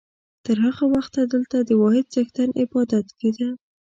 تر 0.45 0.57
هغه 0.65 0.85
وخته 0.95 1.19
دلته 1.33 1.57
د 1.61 1.71
واحد 1.81 2.05
څښتن 2.13 2.49
عبادت 2.61 3.07
کېده. 3.19 3.49